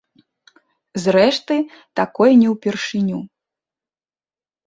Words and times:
Зрэшты, 1.03 1.55
такое 2.01 2.31
не 2.41 2.47
ўпершыню. 2.53 3.19